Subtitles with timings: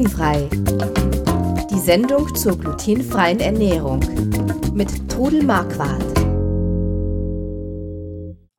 [0.00, 0.48] Glutenfrei.
[1.70, 4.00] Die Sendung zur glutenfreien Ernährung
[4.72, 6.02] mit Trudel Marquardt.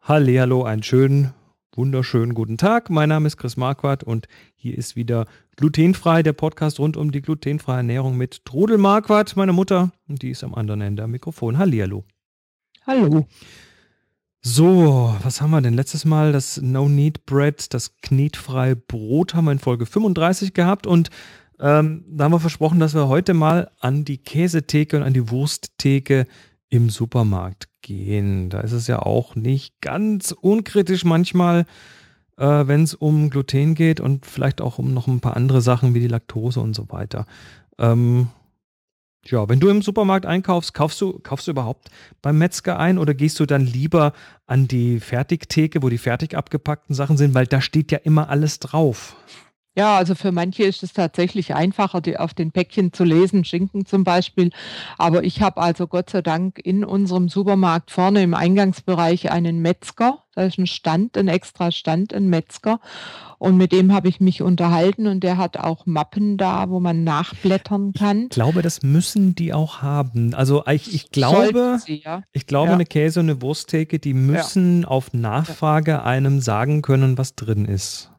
[0.01, 1.33] Hallo, einen schönen,
[1.74, 2.92] wunderschönen guten Tag.
[2.92, 5.26] Mein Name ist Chris Marquardt und hier ist wieder
[5.56, 10.29] Glutenfrei, der Podcast rund um die glutenfreie Ernährung mit Trudel Marquardt, meine Mutter, und die
[10.29, 11.58] ist am anderen Ende am Mikrofon.
[11.58, 12.03] Hallihallo.
[12.85, 13.26] Hallo.
[14.44, 15.76] So, was haben wir denn?
[15.76, 20.88] Letztes Mal das No Need Bread, das knetfreie Brot haben wir in Folge 35 gehabt
[20.88, 21.11] und
[21.59, 25.30] ähm, da haben wir versprochen, dass wir heute mal an die Käsetheke und an die
[25.30, 26.25] Wursttheke
[26.69, 28.49] im Supermarkt gehen.
[28.49, 31.67] Da ist es ja auch nicht ganz unkritisch manchmal,
[32.38, 35.94] äh, wenn es um Gluten geht und vielleicht auch um noch ein paar andere Sachen
[35.94, 37.27] wie die Laktose und so weiter.
[37.77, 38.30] Ähm,
[39.25, 41.89] ja, wenn du im Supermarkt einkaufst, kaufst du, kaufst du überhaupt
[42.21, 44.13] beim Metzger ein oder gehst du dann lieber
[44.47, 48.59] an die Fertigtheke, wo die fertig abgepackten Sachen sind, weil da steht ja immer alles
[48.59, 49.16] drauf.
[49.73, 53.86] Ja, also für manche ist es tatsächlich einfacher, die auf den Päckchen zu lesen, Schinken
[53.86, 54.52] zum Beispiel.
[54.97, 60.23] Aber ich habe also Gott sei Dank in unserem Supermarkt vorne im Eingangsbereich einen Metzger.
[60.36, 62.81] Da ist ein Stand, ein extra Stand, ein Metzger.
[63.38, 67.05] Und mit dem habe ich mich unterhalten und der hat auch Mappen da, wo man
[67.05, 68.23] nachblättern kann.
[68.23, 70.33] Ich glaube, das müssen die auch haben.
[70.33, 72.23] Also ich, ich glaube, sie, ja.
[72.33, 72.73] ich glaube, ja.
[72.75, 74.88] eine Käse- und eine Wursttheke, die müssen ja.
[74.89, 78.11] auf Nachfrage einem sagen können, was drin ist.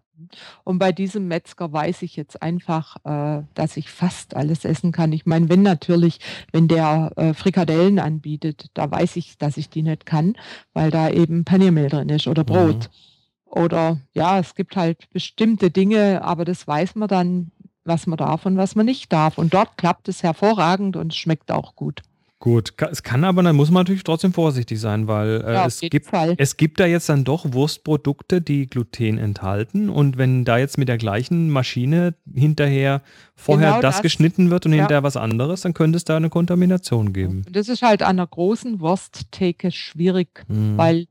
[0.64, 5.12] Und bei diesem Metzger weiß ich jetzt einfach, äh, dass ich fast alles essen kann.
[5.12, 6.18] Ich meine, wenn natürlich,
[6.52, 10.34] wenn der äh, Frikadellen anbietet, da weiß ich, dass ich die nicht kann,
[10.72, 12.88] weil da eben Paniermehl drin ist oder Brot.
[12.88, 13.52] Mhm.
[13.52, 17.50] Oder ja, es gibt halt bestimmte Dinge, aber das weiß man dann,
[17.84, 19.36] was man darf und was man nicht darf.
[19.38, 22.02] Und dort klappt es hervorragend und schmeckt auch gut.
[22.42, 25.78] Gut, es kann aber, dann muss man natürlich trotzdem vorsichtig sein, weil äh, ja, es,
[25.78, 29.88] gibt, es gibt da jetzt dann doch Wurstprodukte, die Gluten enthalten.
[29.88, 33.02] Und wenn da jetzt mit der gleichen Maschine hinterher
[33.36, 34.80] vorher genau das, das, geschnitten wird und ja.
[34.80, 37.44] hinterher was anderes, dann könnte es da eine Kontamination geben.
[37.48, 40.76] Das ist halt an einer großen Wursttheke schwierig, hm.
[40.76, 41.06] weil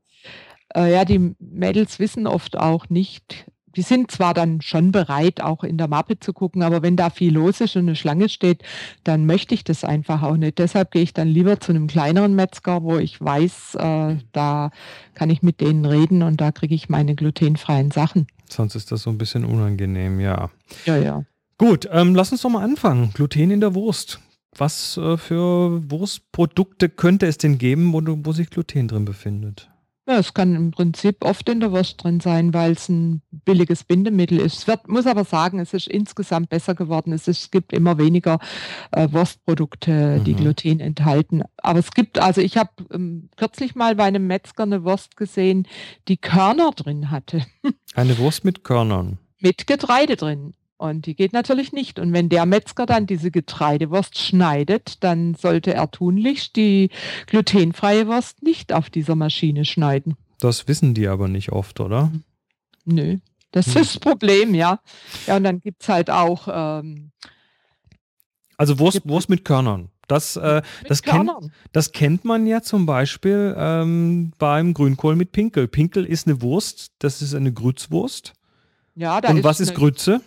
[0.74, 3.46] äh, ja, die Mädels wissen oft auch nicht,
[3.76, 7.10] die sind zwar dann schon bereit, auch in der Mappe zu gucken, aber wenn da
[7.10, 8.62] viel los ist und eine Schlange steht,
[9.04, 10.58] dann möchte ich das einfach auch nicht.
[10.58, 14.70] Deshalb gehe ich dann lieber zu einem kleineren Metzger, wo ich weiß, äh, da
[15.14, 18.26] kann ich mit denen reden und da kriege ich meine glutenfreien Sachen.
[18.48, 20.50] Sonst ist das so ein bisschen unangenehm, ja.
[20.84, 21.24] Ja, ja.
[21.58, 23.10] Gut, ähm, lass uns doch mal anfangen.
[23.14, 24.20] Gluten in der Wurst.
[24.56, 29.71] Was äh, für Wurstprodukte könnte es denn geben, wo, wo sich Gluten drin befindet?
[30.08, 33.84] Ja, es kann im Prinzip oft in der Wurst drin sein, weil es ein billiges
[33.84, 34.58] Bindemittel ist.
[34.58, 37.12] Es wird, muss aber sagen, es ist insgesamt besser geworden.
[37.12, 38.40] Es, ist, es gibt immer weniger
[38.90, 40.38] äh, Wurstprodukte, die mhm.
[40.38, 41.42] Gluten enthalten.
[41.58, 45.68] Aber es gibt, also ich habe ähm, kürzlich mal bei einem Metzger eine Wurst gesehen,
[46.08, 47.46] die Körner drin hatte.
[47.94, 49.18] Eine Wurst mit Körnern.
[49.38, 50.54] Mit Getreide drin.
[50.82, 52.00] Und die geht natürlich nicht.
[52.00, 56.90] Und wenn der Metzger dann diese Getreidewurst schneidet, dann sollte er tunlichst die
[57.26, 60.16] glutenfreie Wurst nicht auf dieser Maschine schneiden.
[60.40, 62.10] Das wissen die aber nicht oft, oder?
[62.84, 63.18] Nö,
[63.52, 63.82] das hm.
[63.82, 64.80] ist das Problem, ja.
[65.28, 66.48] Ja, und dann gibt es halt auch.
[66.50, 67.12] Ähm,
[68.56, 69.88] also Wurst, Wurst mit Körnern.
[70.08, 71.30] Das, äh, das, kennt,
[71.70, 75.68] das kennt man ja zum Beispiel ähm, beim Grünkohl mit Pinkel.
[75.68, 78.32] Pinkel ist eine Wurst, das ist eine Grützwurst.
[78.96, 80.20] Ja, da Und ist was ist Grütze?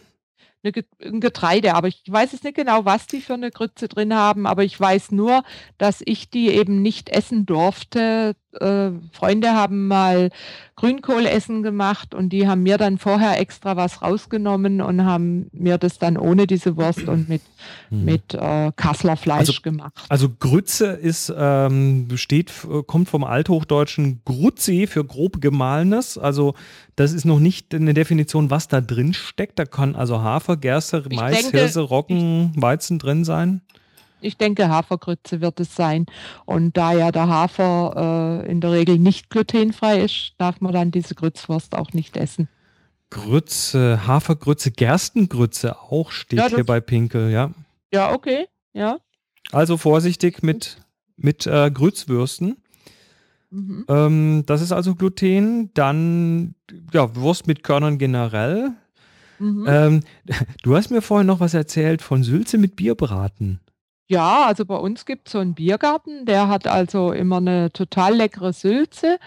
[1.03, 4.45] Ein Getreide, aber ich weiß jetzt nicht genau, was die für eine Grütze drin haben,
[4.45, 5.43] aber ich weiß nur,
[5.77, 8.35] dass ich die eben nicht essen durfte.
[8.59, 10.29] Äh, Freunde haben mal
[10.77, 15.99] Grünkohlessen gemacht und die haben mir dann vorher extra was rausgenommen und haben mir das
[15.99, 17.41] dann ohne diese Wurst und mit,
[17.89, 18.03] hm.
[18.03, 19.93] mit äh, Kassler Fleisch also, gemacht.
[20.09, 22.51] Also Grütze ist, ähm, steht,
[22.87, 26.17] kommt vom althochdeutschen Gruzzi für grob gemahlenes.
[26.17, 26.55] Also
[26.97, 29.57] das ist noch nicht eine Definition, was da drin steckt.
[29.59, 33.61] Da kann also Hafer, Gerste, Mais, denke, Hirse, Roggen, Weizen drin sein.
[34.25, 36.05] Ich denke, Hafergrütze wird es sein.
[36.45, 40.91] Und da ja der Hafer äh, in der Regel nicht glutenfrei ist, darf man dann
[40.91, 42.49] diese Grützwurst auch nicht essen.
[43.09, 47.51] Grütze, Hafergrütze, Gerstengrütze auch steht ja, hier bei Pinkel, ja.
[47.93, 48.97] Ja, okay, ja.
[49.51, 50.77] Also vorsichtig mit,
[51.15, 52.57] mit äh, Grützwürsten.
[53.51, 53.85] Mhm.
[53.87, 55.73] Ähm, das ist also Gluten.
[55.73, 56.55] Dann
[56.91, 58.71] ja, Wurst mit Körnern generell.
[59.39, 59.65] Mhm.
[59.67, 59.99] Ähm,
[60.63, 63.59] du hast mir vorhin noch was erzählt von Sülze mit Bierbraten.
[64.07, 68.15] Ja, also bei uns gibt es so einen Biergarten, der hat also immer eine total
[68.15, 69.17] leckere Sülze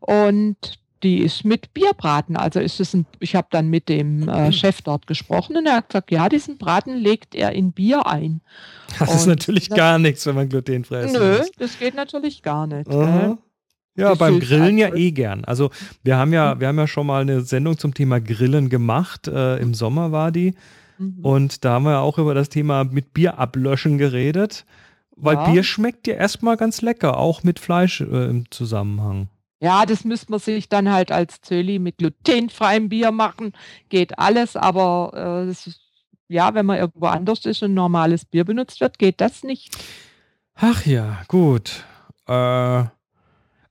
[0.00, 0.56] und
[1.04, 2.36] die ist mit Bierbraten.
[2.36, 5.76] Also ist es ein, ich habe dann mit dem äh, Chef dort gesprochen und er
[5.76, 8.40] hat gesagt, ja, diesen Braten legt er in Bier ein.
[8.98, 11.12] Das und ist natürlich das, gar nichts, wenn man glutenfrei ist.
[11.12, 12.88] Nö, das geht natürlich gar nicht.
[12.88, 13.36] Uh
[13.96, 15.44] Ja, das beim Grillen ja eh gern.
[15.44, 15.70] Also
[16.02, 19.28] wir haben ja, wir haben ja schon mal eine Sendung zum Thema Grillen gemacht.
[19.28, 20.54] Äh, Im Sommer war die.
[20.98, 21.24] Mhm.
[21.24, 24.64] Und da haben wir auch über das Thema mit Bier ablöschen geredet,
[25.16, 25.50] weil ja.
[25.50, 29.28] Bier schmeckt ja erstmal ganz lecker, auch mit Fleisch äh, im Zusammenhang.
[29.60, 33.52] Ja, das müsste man sich dann halt als Zöli mit glutenfreiem Bier machen.
[33.88, 35.80] Geht alles, aber äh, ist,
[36.28, 39.74] ja, wenn man irgendwo anders ist und normales Bier benutzt wird, geht das nicht.
[40.54, 41.84] Ach ja, gut.
[42.28, 42.84] Äh,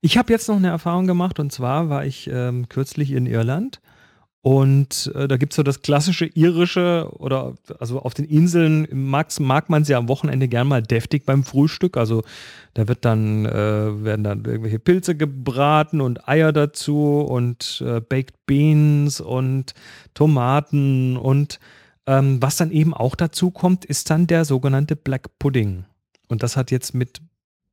[0.01, 3.79] ich habe jetzt noch eine Erfahrung gemacht und zwar war ich ähm, kürzlich in Irland
[4.43, 9.39] und äh, da gibt es so das klassische irische oder also auf den Inseln mag,
[9.39, 11.95] mag man ja am Wochenende gern mal deftig beim Frühstück.
[11.95, 12.23] Also
[12.73, 18.45] da wird dann, äh, werden dann irgendwelche Pilze gebraten und Eier dazu und äh, Baked
[18.45, 19.75] Beans und
[20.13, 21.61] Tomaten und
[22.05, 25.85] ähm, was dann eben auch dazu kommt, ist dann der sogenannte Black Pudding.
[26.27, 27.21] Und das hat jetzt mit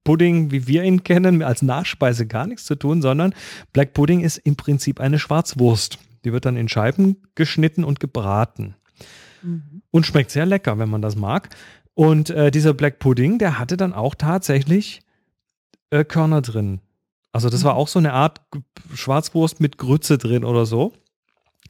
[0.04, 3.34] Pudding, wie wir ihn kennen, als Nachspeise gar nichts zu tun, sondern
[3.72, 5.98] Black Pudding ist im Prinzip eine Schwarzwurst.
[6.24, 8.74] Die wird dann in Scheiben geschnitten und gebraten.
[9.42, 9.82] Mhm.
[9.90, 11.48] Und schmeckt sehr lecker, wenn man das mag.
[11.94, 15.00] Und äh, dieser Black Pudding, der hatte dann auch tatsächlich
[15.90, 16.80] äh, Körner drin.
[17.32, 17.66] Also das mhm.
[17.66, 18.40] war auch so eine Art
[18.94, 20.92] Schwarzwurst mit Grütze drin oder so.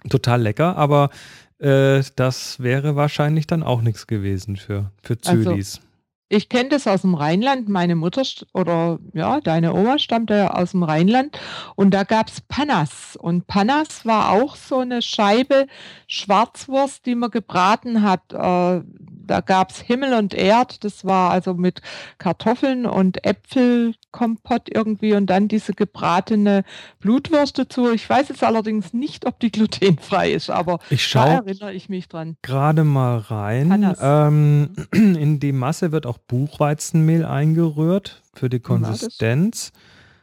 [0.09, 1.11] Total lecker, aber
[1.59, 5.77] äh, das wäre wahrscheinlich dann auch nichts gewesen für, für Zölis.
[5.77, 5.90] Also
[6.31, 7.69] ich kenne das aus dem Rheinland.
[7.69, 8.23] Meine Mutter
[8.55, 11.37] oder ja, deine Oma stammte aus dem Rheinland
[11.75, 13.17] und da gab es Panas.
[13.17, 15.67] Und Panas war auch so eine Scheibe
[16.07, 18.33] Schwarzwurst, die man gebraten hat.
[18.33, 18.83] Äh,
[19.31, 21.83] da gab es Himmel und Erd, das war also mit
[22.19, 26.65] Kartoffeln und Äpfelkompott irgendwie und dann diese gebratene
[26.99, 27.93] Blutwurst dazu.
[27.93, 32.09] Ich weiß jetzt allerdings nicht, ob die glutenfrei ist, aber ich da erinnere ich mich
[32.09, 32.37] dran.
[32.43, 33.95] Gerade mal rein.
[34.01, 39.71] Ähm, in die Masse wird auch Buchweizenmehl eingerührt für die Konsistenz.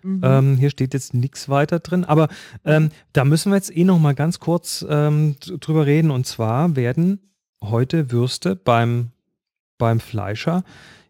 [0.04, 0.22] Mhm.
[0.22, 2.28] Ähm, hier steht jetzt nichts weiter drin, aber
[2.66, 6.12] ähm, da müssen wir jetzt eh noch mal ganz kurz ähm, drüber reden.
[6.12, 7.22] Und zwar werden
[7.64, 9.12] heute Würste beim,
[9.78, 10.64] beim Fleischer.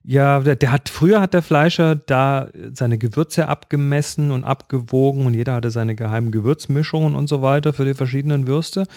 [0.03, 5.33] Ja, der, der, hat früher hat der Fleischer da seine Gewürze abgemessen und abgewogen und
[5.33, 8.87] jeder hatte seine geheimen Gewürzmischungen und so weiter für die verschiedenen Würste.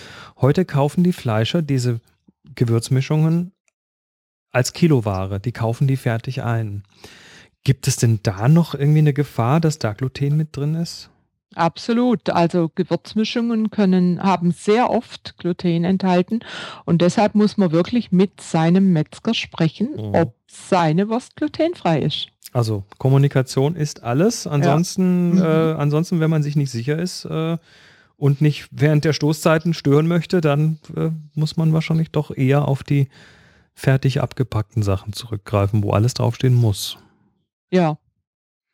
[0.40, 2.00] Heute kaufen die Fleischer diese
[2.54, 3.52] Gewürzmischungen
[4.52, 5.40] als Kiloware.
[5.40, 6.84] Die kaufen die fertig ein.
[7.64, 11.09] Gibt es denn da noch irgendwie eine Gefahr, dass da Gluten mit drin ist?
[11.54, 12.30] Absolut.
[12.30, 16.40] Also Gewürzmischungen können, haben sehr oft Gluten enthalten
[16.84, 20.14] und deshalb muss man wirklich mit seinem Metzger sprechen, mhm.
[20.14, 22.28] ob seine Wurst glutenfrei ist.
[22.52, 24.46] Also Kommunikation ist alles.
[24.46, 25.42] Ansonsten, ja.
[25.42, 25.76] mhm.
[25.76, 27.58] äh, ansonsten, wenn man sich nicht sicher ist äh,
[28.16, 32.82] und nicht während der Stoßzeiten stören möchte, dann äh, muss man wahrscheinlich doch eher auf
[32.82, 33.08] die
[33.74, 36.98] fertig abgepackten Sachen zurückgreifen, wo alles draufstehen muss.
[37.72, 37.98] Ja.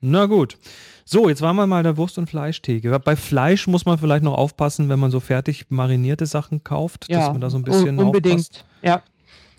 [0.01, 0.59] Na gut.
[1.05, 2.99] So, jetzt waren wir mal der Wurst- und Fleischtheke.
[2.99, 7.21] Bei Fleisch muss man vielleicht noch aufpassen, wenn man so fertig marinierte Sachen kauft, ja,
[7.21, 8.41] dass man da so ein bisschen unbedingt.
[8.41, 8.65] Aufpasst.
[8.83, 9.03] Ja.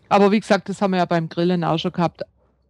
[0.10, 2.22] Aber wie gesagt, das haben wir ja beim Grillen auch schon gehabt.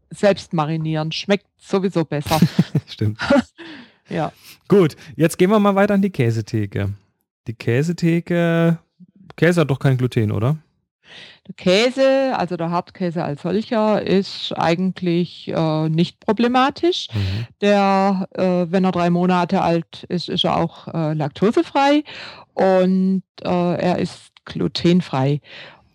[0.09, 2.39] Selbst marinieren schmeckt sowieso besser.
[2.87, 3.19] Stimmt.
[4.09, 4.31] ja.
[4.67, 6.93] Gut, jetzt gehen wir mal weiter an die Käsetheke.
[7.47, 8.77] Die Käsetheke,
[9.35, 10.57] Käse hat doch kein Gluten, oder?
[11.47, 17.07] Der Käse, also der Hartkäse als solcher, ist eigentlich äh, nicht problematisch.
[17.13, 17.47] Mhm.
[17.61, 22.03] Der, äh, wenn er drei Monate alt ist, ist er auch äh, laktosefrei
[22.53, 25.41] und äh, er ist glutenfrei.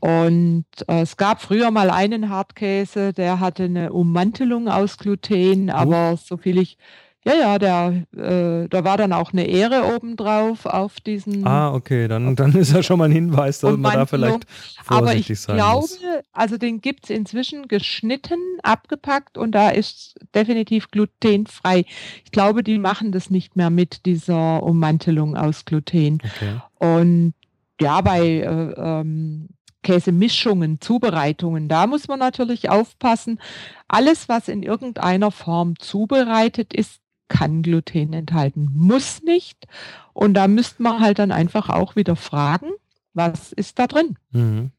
[0.01, 6.17] Und äh, es gab früher mal einen Hartkäse, der hatte eine Ummantelung aus Gluten, aber
[6.17, 6.77] soviel ich
[7.25, 11.47] ja, ja, der, äh, da war dann auch eine Ehre obendrauf auf diesen.
[11.47, 14.45] Ah, okay, dann, dann ist ja schon mal ein Hinweis, dass man da vielleicht
[14.83, 16.01] vorsichtig Aber ich sein glaube, muss.
[16.33, 21.85] also den gibt es inzwischen geschnitten, abgepackt und da ist definitiv glutenfrei.
[22.25, 26.19] Ich glaube, die machen das nicht mehr mit dieser Ummantelung aus Gluten.
[26.25, 26.61] Okay.
[26.79, 27.35] Und
[27.81, 29.49] ja, bei äh, ähm,
[29.83, 33.41] Käsemischungen, Zubereitungen, da muss man natürlich aufpassen.
[33.89, 37.02] Alles, was in irgendeiner Form zubereitet ist,
[37.33, 39.67] kann Gluten enthalten, muss nicht.
[40.13, 42.69] Und da müsste man halt dann einfach auch wieder fragen,
[43.15, 44.17] was ist da drin?
[44.33, 44.71] Mhm.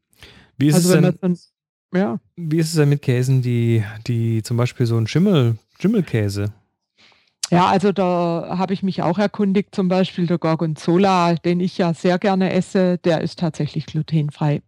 [0.56, 1.38] Wie, ist also, es denn, dann,
[1.92, 2.20] ja.
[2.36, 6.52] wie ist es denn mit Käsen, die, die zum Beispiel so ein Schimmel, Schimmelkäse?
[7.50, 11.92] Ja, also da habe ich mich auch erkundigt, zum Beispiel der Gorgonzola, den ich ja
[11.92, 14.62] sehr gerne esse, der ist tatsächlich glutenfrei.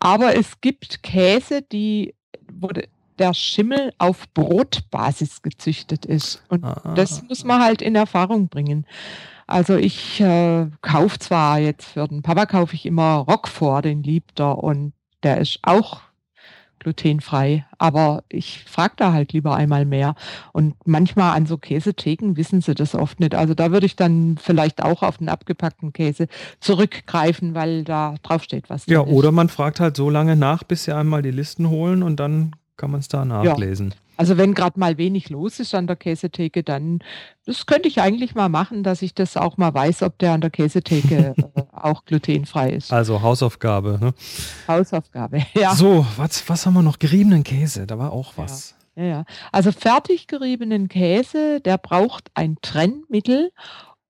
[0.00, 2.14] Aber es gibt Käse, die,
[2.50, 2.88] wurde
[3.18, 6.42] der Schimmel auf Brotbasis gezüchtet ist.
[6.48, 6.94] Und ah.
[6.94, 8.86] das muss man halt in Erfahrung bringen.
[9.46, 14.02] Also ich äh, kaufe zwar jetzt für den Papa kaufe ich immer Rock vor, den
[14.02, 16.02] liebt er und der ist auch
[16.78, 17.64] glutenfrei.
[17.78, 20.14] Aber ich frage da halt lieber einmal mehr.
[20.52, 23.34] Und manchmal an so Käsetheken wissen sie das oft nicht.
[23.34, 26.28] Also da würde ich dann vielleicht auch auf den abgepackten Käse
[26.60, 28.86] zurückgreifen, weil da drauf steht, was.
[28.86, 32.20] Ja, oder man fragt halt so lange nach, bis sie einmal die Listen holen und
[32.20, 33.90] dann kann man es da nachlesen.
[33.90, 33.96] Ja.
[34.16, 37.00] Also wenn gerade mal wenig los ist an der Käsetheke, dann
[37.44, 40.40] das könnte ich eigentlich mal machen, dass ich das auch mal weiß, ob der an
[40.40, 42.92] der Käsetheke äh, auch glutenfrei ist.
[42.92, 43.98] Also Hausaufgabe.
[44.00, 44.14] Ne?
[44.66, 45.74] Hausaufgabe, ja.
[45.74, 46.98] So, was, was haben wir noch?
[46.98, 48.74] Geriebenen Käse, da war auch was.
[48.96, 49.24] Ja, ja.
[49.52, 53.52] Also fertig geriebenen Käse, der braucht ein Trennmittel.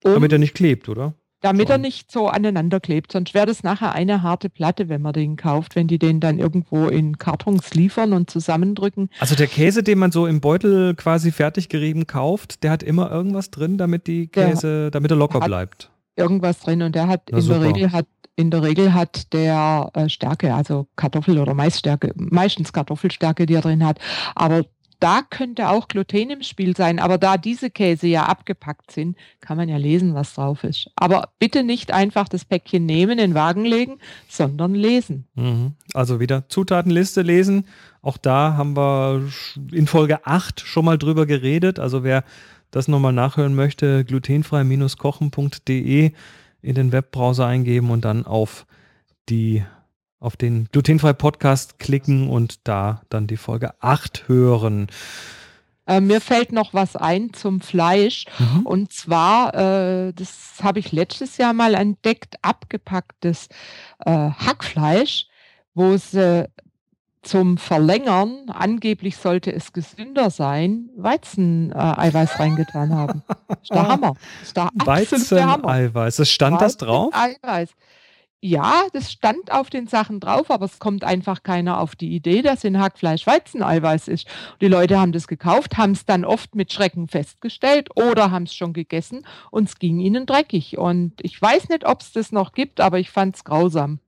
[0.05, 1.13] Um, Damit er nicht klebt, oder?
[1.41, 3.13] Damit er nicht so aneinander klebt.
[3.13, 6.39] Sonst wäre das nachher eine harte Platte, wenn man den kauft, wenn die den dann
[6.39, 9.11] irgendwo in Kartons liefern und zusammendrücken.
[9.21, 13.11] Also der Käse, den man so im Beutel quasi fertig gerieben kauft, der hat immer
[13.11, 15.91] irgendwas drin, damit die Käse, der damit er locker bleibt.
[16.17, 17.61] Irgendwas drin und der hat Na, in super.
[17.61, 22.73] der Regel hat in der Regel hat der äh, Stärke, also Kartoffel oder Maisstärke, meistens
[22.73, 23.99] Kartoffelstärke, die er drin hat.
[24.37, 24.65] Aber
[25.01, 29.57] da könnte auch Gluten im Spiel sein, aber da diese Käse ja abgepackt sind, kann
[29.57, 30.91] man ja lesen, was drauf ist.
[30.97, 35.29] Aber bitte nicht einfach das Päckchen nehmen, in den Wagen legen, sondern lesen.
[35.35, 35.75] Mhm.
[35.95, 37.67] Also wieder Zutatenliste lesen.
[38.03, 39.23] Auch da haben wir
[39.73, 41.79] in Folge 8 schon mal drüber geredet.
[41.79, 42.25] Also wer
[42.71, 46.13] das nochmal nachhören möchte, glutenfrei-kochen.de
[46.61, 48.67] in den Webbrowser eingeben und dann auf
[49.29, 49.65] die
[50.21, 54.89] auf den Glutenfrei Podcast klicken und da dann die Folge 8 hören.
[55.87, 58.27] Äh, mir fällt noch was ein zum Fleisch.
[58.39, 58.67] Mhm.
[58.67, 63.49] Und zwar, äh, das habe ich letztes Jahr mal entdeckt, abgepacktes
[64.05, 65.27] äh, Hackfleisch,
[65.75, 66.49] wo sie
[67.23, 73.23] zum Verlängern, angeblich sollte es gesünder sein, Weizeneiweiß reingetan haben.
[73.63, 74.15] Ist der Hammer.
[74.43, 76.17] Ist der Weizeneiweiß.
[76.17, 77.15] Das stand Weizen das drauf?
[77.15, 77.71] Eiweiß
[78.41, 82.43] ja, das stand auf den Sachen drauf, aber es kommt einfach keiner auf die Idee,
[82.43, 84.29] dass in Hackfleisch Weizeneiweiß ist.
[84.61, 88.55] Die Leute haben das gekauft, haben es dann oft mit Schrecken festgestellt oder haben es
[88.55, 90.79] schon gegessen und es ging ihnen dreckig.
[90.79, 93.99] Und ich weiß nicht, ob es das noch gibt, aber ich fand es grausam.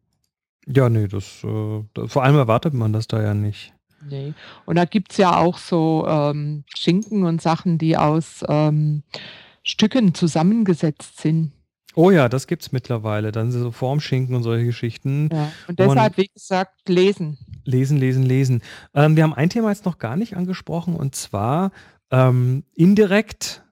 [0.67, 3.75] Ja, nee, das, äh, vor allem erwartet man das da ja nicht.
[4.09, 4.35] Nee.
[4.65, 9.03] Und da gibt es ja auch so ähm, Schinken und Sachen, die aus ähm,
[9.63, 11.53] Stücken zusammengesetzt sind.
[11.95, 13.33] Oh ja, das gibt es mittlerweile.
[13.33, 15.29] Dann so Formschinken und solche Geschichten.
[15.33, 17.39] Ja, und deshalb, wie gesagt, lesen.
[17.65, 18.63] Lesen, lesen, lesen.
[18.95, 21.73] Ähm, wir haben ein Thema jetzt noch gar nicht angesprochen und zwar
[22.11, 23.63] ähm, indirekt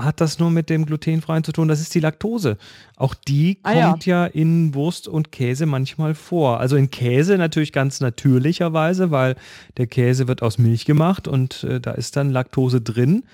[0.00, 1.66] hat das nur mit dem glutenfreien zu tun.
[1.66, 2.56] Das ist die Laktose.
[2.96, 4.26] Auch die ah, kommt ja.
[4.26, 4.32] ja.
[4.32, 6.60] in Wurst und Käse manchmal vor.
[6.60, 9.34] Also in Käse natürlich ganz natürlicherweise, weil
[9.76, 13.24] der Käse wird aus Milch gemacht und äh, da ist dann Laktose drin.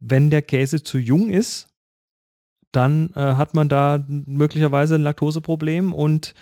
[0.00, 1.68] Wenn der Käse zu jung ist,
[2.72, 6.34] dann äh, hat man da möglicherweise ein Laktoseproblem und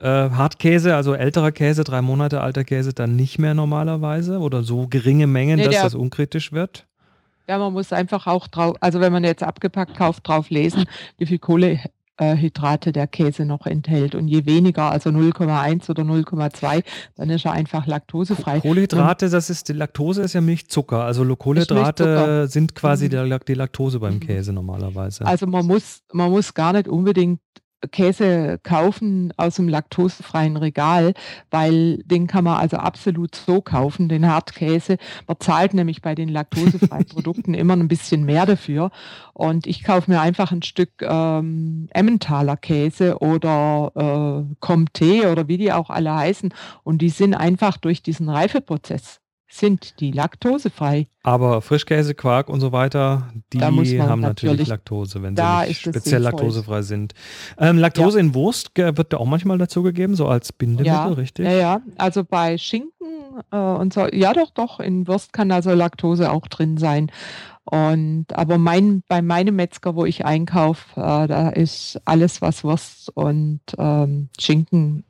[0.00, 4.86] äh, Hartkäse, also älterer Käse, drei Monate alter Käse, dann nicht mehr normalerweise oder so
[4.88, 6.86] geringe Mengen, nee, dass das unkritisch wird.
[7.48, 10.84] Ja, man muss einfach auch drauf, also wenn man jetzt abgepackt kauft, drauf lesen,
[11.18, 11.78] wie viel Kohle
[12.16, 14.14] äh, Hydrate der Käse noch enthält.
[14.14, 16.82] Und je weniger, also 0,1 oder 0,2,
[17.16, 18.60] dann ist er einfach laktosefrei.
[18.60, 21.04] Kohlenhydrate, das ist, die Laktose ist ja Milchzucker.
[21.04, 22.48] Also Kohlenhydrate Milchzucker.
[22.48, 23.40] sind quasi mhm.
[23.46, 24.20] die Laktose beim mhm.
[24.20, 25.26] Käse normalerweise.
[25.26, 27.40] Also man muss, man muss gar nicht unbedingt
[27.88, 31.14] Käse kaufen aus dem laktosefreien Regal,
[31.50, 34.98] weil den kann man also absolut so kaufen, den Hartkäse.
[35.26, 38.90] Man zahlt nämlich bei den laktosefreien Produkten immer ein bisschen mehr dafür.
[39.32, 45.58] Und ich kaufe mir einfach ein Stück ähm, Emmentaler Käse oder äh, Comté oder wie
[45.58, 46.52] die auch alle heißen.
[46.82, 51.06] Und die sind einfach durch diesen Reifeprozess sind die laktosefrei.
[51.22, 56.22] Aber Frischkäse, Quark und so weiter, die haben natürlich, natürlich, Laktose, wenn sie nicht speziell
[56.22, 57.14] laktosefrei sind.
[57.58, 58.24] Ähm, Laktose ja.
[58.24, 61.46] in Wurst wird da auch manchmal dazugegeben, so als Bindemittel, ja, richtig?
[61.46, 61.80] Ja, ja.
[61.96, 62.92] Also bei Schinken
[63.50, 67.10] äh, und so, ja doch, doch, in Wurst kann also Laktose auch drin sein.
[67.64, 73.10] Und aber mein, bei meinem Metzger, wo ich einkaufe, äh, da ist alles, was Wurst
[73.16, 75.04] und ähm, Schinken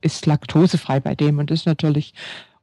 [0.00, 2.14] ist laktosefrei bei dem und ist natürlich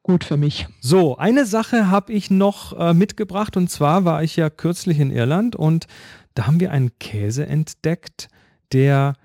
[0.06, 0.68] gut für mich.
[0.82, 5.10] So, eine Sache habe ich noch äh, mitgebracht und zwar war ich ja kürzlich in
[5.10, 5.88] Irland und
[6.36, 8.28] da haben wir einen Käse entdeckt,
[8.72, 9.16] der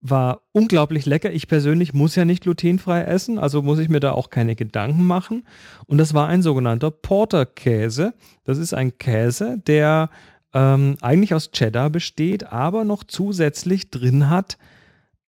[0.00, 1.32] war unglaublich lecker.
[1.32, 5.04] Ich persönlich muss ja nicht glutenfrei essen, also muss ich mir da auch keine Gedanken
[5.04, 5.44] machen.
[5.86, 8.14] Und das war ein sogenannter Porter-Käse.
[8.44, 10.10] Das ist ein Käse, der
[10.54, 14.58] ähm, eigentlich aus Cheddar besteht, aber noch zusätzlich drin hat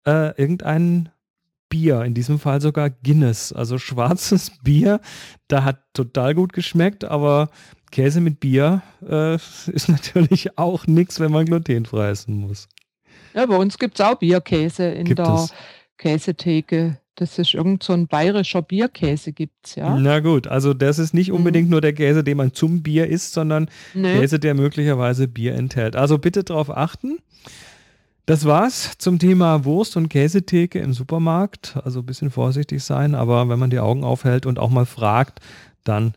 [0.06, 1.08] äh, irgendeinen
[1.70, 5.00] Bier, in diesem Fall sogar Guinness, also schwarzes Bier.
[5.48, 7.48] Da hat total gut geschmeckt, aber
[7.90, 9.34] Käse mit Bier äh,
[9.72, 12.68] ist natürlich auch nichts, wenn man glutenfrei essen muss.
[13.32, 15.54] Ja, bei uns gibt es auch Bierkäse in gibt der es?
[15.96, 16.98] Käsetheke.
[17.14, 19.94] Das ist irgend so ein bayerischer Bierkäse gibt's, ja.
[19.94, 21.72] Na gut, also das ist nicht unbedingt mhm.
[21.72, 24.18] nur der Käse, den man zum Bier isst, sondern nee.
[24.18, 25.96] Käse, der möglicherweise Bier enthält.
[25.96, 27.18] Also bitte darauf achten.
[28.30, 31.76] Das war's zum Thema Wurst- und Käsetheke im Supermarkt.
[31.82, 35.40] Also ein bisschen vorsichtig sein, aber wenn man die Augen aufhält und auch mal fragt,
[35.82, 36.14] dann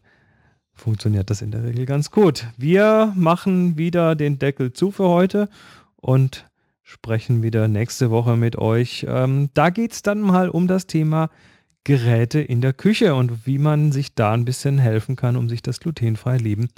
[0.75, 2.46] funktioniert das in der Regel ganz gut.
[2.55, 5.50] Wir machen wieder den Deckel zu für heute
[5.96, 6.48] und
[6.84, 9.08] sprechen wieder nächste Woche mit euch.
[9.10, 11.32] Ähm, da geht es dann mal um das Thema
[11.84, 15.63] Geräte in der Küche und wie man sich da ein bisschen helfen kann, um sich
[15.63, 16.70] das glutenfreie Leben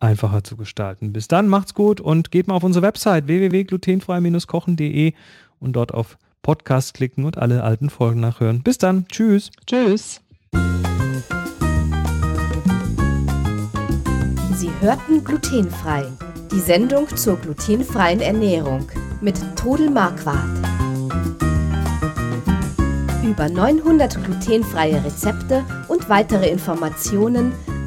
[0.00, 1.12] einfacher zu gestalten.
[1.12, 5.12] Bis dann, macht's gut und geht mal auf unsere Website www.glutenfrei-kochen.de
[5.60, 8.62] und dort auf Podcast klicken und alle alten Folgen nachhören.
[8.62, 9.50] Bis dann, tschüss.
[9.66, 10.20] Tschüss.
[14.54, 16.04] Sie hörten glutenfrei.
[16.50, 18.88] Die Sendung zur glutenfreien Ernährung
[19.20, 20.48] mit Todel Marquardt.
[23.22, 27.52] Über 900 glutenfreie Rezepte und weitere Informationen